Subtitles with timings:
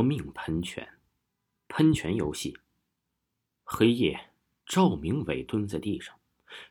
[0.00, 0.88] 夺命喷泉，
[1.68, 2.56] 喷泉游戏。
[3.64, 4.30] 黑夜，
[4.64, 6.16] 赵明伟蹲在地上，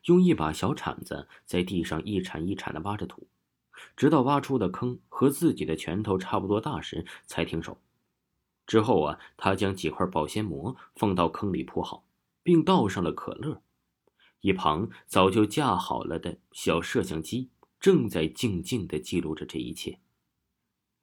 [0.05, 3.27] 用一把小铲子在地上一铲一铲的挖着土，
[3.95, 7.79] 直到挖出的坑和自己的拳头差不多大时才停手。
[8.65, 12.03] 之后啊，他将几块保鲜膜放到坑里铺好，
[12.41, 13.61] 并倒上了可乐。
[14.41, 19.99] 一旁早就架好了的小摄像机正在静静的记录着这一切。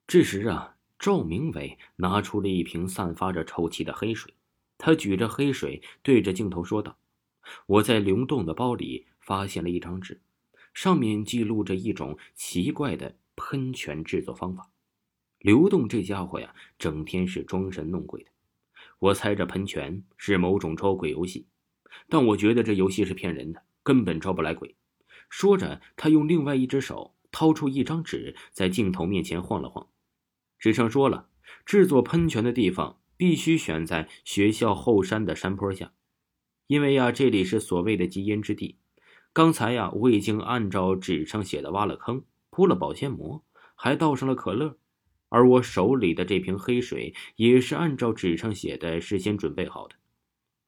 [0.05, 0.73] 这时啊。
[0.99, 4.33] 赵明伟拿出了一瓶散发着臭气的黑水，
[4.77, 6.97] 他举着黑水对着镜头说道
[7.67, 10.19] ：“我在刘栋的包里发现了一张纸，
[10.73, 14.69] 上面记录着一种奇怪的喷泉制作方法。
[15.39, 18.31] 刘栋这家伙呀，整天是装神弄鬼的。
[18.99, 21.45] 我猜这喷泉是某种招鬼游戏，
[22.09, 24.75] 但我觉得这游戏是骗人的，根本招不来鬼。”
[25.29, 29.87] 说着，他用另外一只手掏出一张纸，在镜头面前晃了晃。
[30.59, 31.27] 纸上说了，
[31.65, 35.91] 制作喷泉的地方必须选在学校后山的山坡下，
[36.67, 38.77] 因为呀，这里是所谓的极阴之地。
[39.33, 43.43] 刚才呀，我已经按照纸上写的挖了坑，铺了保鲜膜，
[43.75, 44.77] 还倒上了可乐，
[45.29, 49.95] 而我手里的这瓶黑水也是按照纸上写的事先准备好的。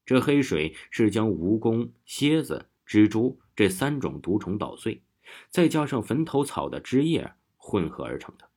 [0.05, 5.03] 这黑水是将蜈蚣、蝎子、蜘蛛这三种毒虫捣碎，
[5.49, 8.48] 再加上坟头草的汁液混合而成的。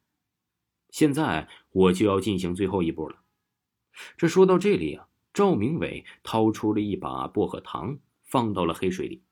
[0.92, 3.16] 现在我就要进行最后一步了。
[4.16, 9.22] 这说到这里啊，赵明伟掏出了一把薄荷糖，放到了黑水里。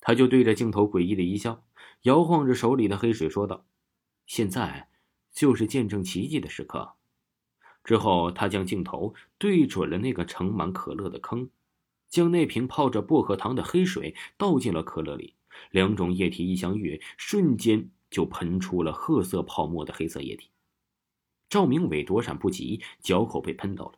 [0.00, 1.64] 他就对着镜头诡异的一笑，
[2.02, 3.66] 摇晃着手里的黑水说道
[4.26, 4.88] ：“现在
[5.32, 6.92] 就是见证奇迹的时刻。”
[7.82, 11.50] 之后，他将镜头对准了那个盛满可乐的坑，
[12.08, 15.34] 将那瓶泡着薄荷糖的黑水倒进了可乐里。
[15.72, 20.50] 两种液体一相遇，瞬间就喷出了褐色泡沫的黑色液体。
[21.56, 23.94] 赵明伟躲闪不及，脚口被喷到了。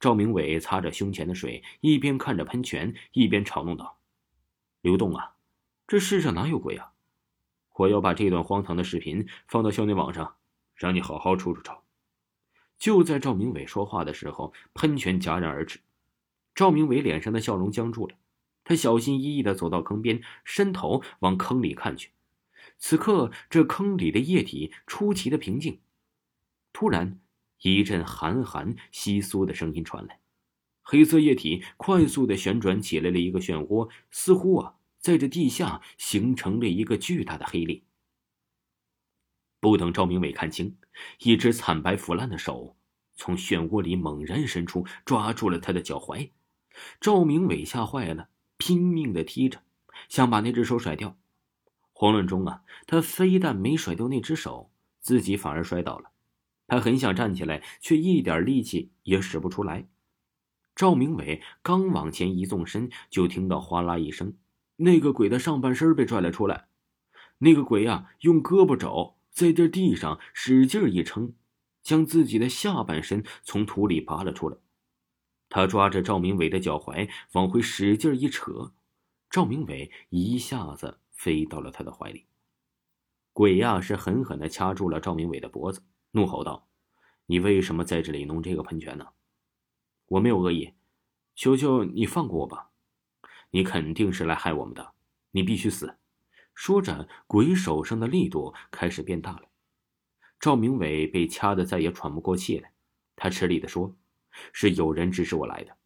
[0.00, 3.98] 赵明伟擦着胸前的水，一边看着喷泉，一边嘲弄道
[4.80, 5.34] ：“刘栋啊，
[5.86, 6.94] 这世上哪有鬼啊？
[7.74, 10.36] 我要把这段荒唐的视频放到校内网上，
[10.74, 11.82] 让你好好出出丑。”
[12.80, 15.80] 就在赵明伟说话的时候，喷泉戛然而止。
[16.54, 18.14] 赵明伟脸上的笑容僵住了，
[18.64, 22.12] 他小心翼翼地走到坑边，伸头往坑里看去。
[22.78, 25.78] 此刻，这坑里的液体出奇的平静。
[26.82, 27.20] 突然，
[27.60, 30.18] 一阵寒寒窸窣的声音传来，
[30.82, 37.80] 黑色液体快速的旋转起来了一个漩涡，似乎啊，在这地下形成了一个巨大的黑洞。
[39.60, 40.76] 不等赵明伟看清，
[41.20, 42.74] 一只惨白腐烂的手
[43.14, 46.30] 从漩涡里猛然伸出，抓住了他的脚踝。
[47.00, 49.62] 赵明伟吓坏了，拼命的踢着，
[50.08, 51.16] 想把那只手甩掉。
[51.92, 56.10] 慌乱中啊，他非但没甩掉那只手，自己反而摔倒了。
[56.72, 59.90] 他很想站起来，却一点力气也使不出来。
[60.74, 64.38] 赵明伟刚往前一纵身，就听到哗啦一声，
[64.76, 66.68] 那个鬼的上半身被拽了出来。
[67.36, 71.34] 那个鬼呀，用胳膊肘在这地上使劲一撑，
[71.82, 74.56] 将自己的下半身从土里拔了出来。
[75.50, 78.72] 他抓着赵明伟的脚踝往回使劲一扯，
[79.28, 82.24] 赵明伟一下子飞到了他的怀里。
[83.34, 85.82] 鬼呀，是狠狠地掐住了赵明伟的脖子。
[86.12, 86.68] 怒吼道
[87.26, 89.08] ：“你为什么在这里弄这个喷泉呢？
[90.08, 90.74] 我没有恶意，
[91.34, 92.70] 求求你放过我吧！
[93.50, 94.92] 你肯定是来害我们的，
[95.30, 95.96] 你必须死！”
[96.54, 99.48] 说着，鬼手上的力度开始变大了。
[100.38, 102.72] 赵明伟被掐得再也喘不过气来，
[103.16, 103.96] 他吃力地说
[104.52, 105.78] ：“是有人指使我来的。”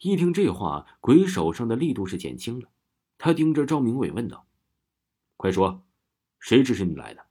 [0.00, 2.68] 一听这话，鬼手上的力度是减轻了。
[3.16, 4.46] 他盯着赵明伟问道
[5.38, 5.82] ：“快说，
[6.40, 7.24] 谁指使你来的？”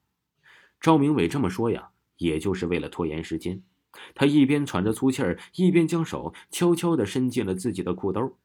[0.82, 1.92] 赵明伟这么说呀。
[2.22, 3.64] 也就是为了拖延时间，
[4.14, 8.38] 他一边喘着粗气儿，一边将手悄悄地伸进了自己的裤兜。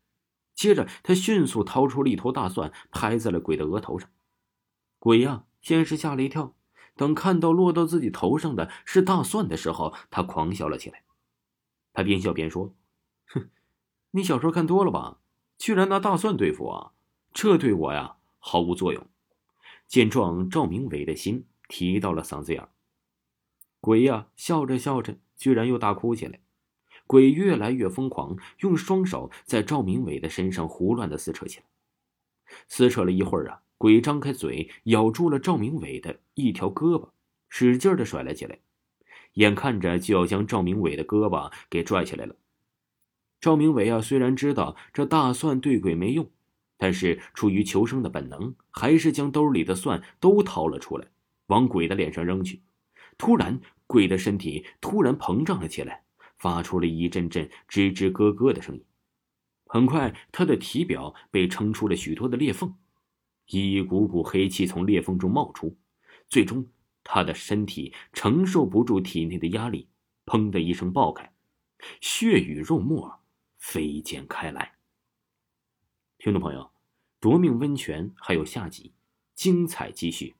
[0.55, 4.08] 接着，他迅速掏出了一头大蒜，拍在了鬼的额头上。
[4.99, 6.55] 鬼呀，先是吓了一跳，
[6.96, 11.05] 等看到落到自己头上的是大蒜的时候，他狂笑了起来。
[11.93, 12.75] 他边笑边说
[13.28, 13.50] ：“哼，
[14.12, 15.19] 你小说看多了吧？
[15.58, 16.94] 居然拿大蒜对付我，
[17.34, 19.06] 这对我呀毫无作用。”
[19.87, 22.70] 见状，赵明伟的心提到了嗓子眼儿。
[23.86, 26.40] 鬼呀，笑着笑着居然又大哭起来。
[27.06, 31.66] 鬼越来越疯狂，用双手在赵明伟的身上胡乱的撕扯起来。
[32.66, 37.10] 撕扯了一会儿啊，鬼张开嘴咬住了赵明伟的一条胳膊，
[37.48, 38.58] 使劲的甩了起来，
[39.34, 42.34] 眼看着就要将赵明伟的胳膊给拽起来了。
[43.40, 46.28] 赵明伟啊，虽然知道这大蒜对鬼没用，
[46.76, 51.06] 但是出于求生的本能，还是将兜里的蒜都掏了出来，
[51.46, 52.60] 往鬼的脸上扔去。
[53.18, 56.02] 突然，鬼的身体突然膨胀了起来。
[56.38, 58.84] 发出了一阵阵吱吱咯咯的声音，
[59.64, 62.76] 很快，他的体表被撑出了许多的裂缝，
[63.46, 65.78] 一股股黑气从裂缝中冒出，
[66.28, 66.68] 最终，
[67.02, 69.88] 他的身体承受不住体内的压力，
[70.26, 71.32] 砰的一声爆开，
[72.02, 73.18] 血雨肉沫
[73.56, 74.74] 飞溅开来。
[76.18, 76.70] 听众朋友，
[77.18, 78.92] 夺命温泉还有下集，
[79.34, 80.36] 精彩继续。